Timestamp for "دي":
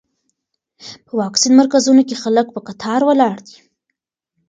3.47-3.57